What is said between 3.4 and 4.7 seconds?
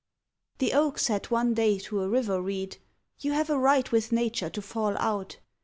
a right with Nature to